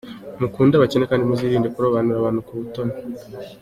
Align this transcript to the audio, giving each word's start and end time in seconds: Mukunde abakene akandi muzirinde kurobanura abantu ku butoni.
Mukunde 0.39 0.73
abakene 0.75 1.03
akandi 1.05 1.25
muzirinde 1.29 1.69
kurobanura 1.73 2.17
abantu 2.19 2.39
ku 2.47 2.51
butoni. 2.59 2.93